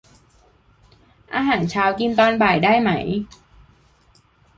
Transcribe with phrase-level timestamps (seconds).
[1.35, 2.91] อาหารเช้ากินตอนบ่ายได้ไหม